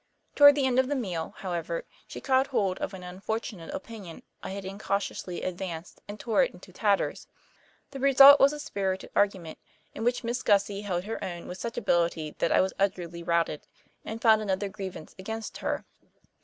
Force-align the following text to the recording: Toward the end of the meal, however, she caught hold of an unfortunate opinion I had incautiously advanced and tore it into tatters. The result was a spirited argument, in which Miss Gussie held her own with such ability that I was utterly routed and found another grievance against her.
Toward 0.33 0.55
the 0.55 0.65
end 0.65 0.79
of 0.79 0.87
the 0.87 0.95
meal, 0.95 1.35
however, 1.37 1.85
she 2.07 2.19
caught 2.19 2.47
hold 2.47 2.79
of 2.79 2.95
an 2.95 3.03
unfortunate 3.03 3.71
opinion 3.71 4.23
I 4.41 4.49
had 4.49 4.65
incautiously 4.65 5.43
advanced 5.43 6.01
and 6.07 6.19
tore 6.19 6.41
it 6.43 6.55
into 6.55 6.73
tatters. 6.73 7.27
The 7.91 7.99
result 7.99 8.39
was 8.39 8.51
a 8.51 8.59
spirited 8.59 9.11
argument, 9.15 9.59
in 9.93 10.03
which 10.03 10.23
Miss 10.23 10.41
Gussie 10.41 10.81
held 10.81 11.03
her 11.03 11.23
own 11.23 11.47
with 11.47 11.59
such 11.59 11.77
ability 11.77 12.33
that 12.39 12.51
I 12.51 12.61
was 12.61 12.73
utterly 12.79 13.21
routed 13.21 13.67
and 14.03 14.19
found 14.23 14.41
another 14.41 14.69
grievance 14.69 15.13
against 15.19 15.57
her. 15.57 15.85